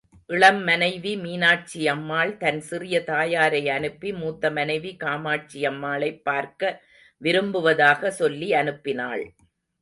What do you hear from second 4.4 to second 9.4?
மனைவி காமாட்சியம்மாளைப் பார்க்க விரும்புவதாக சொல்வி அனுப்பினாள்.